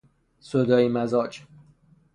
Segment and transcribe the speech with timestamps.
[0.39, 1.43] سودایی مزاج